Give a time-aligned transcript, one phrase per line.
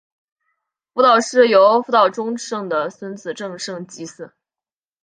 [0.95, 4.31] 福岛氏由福岛忠胜的孙子正胜继嗣。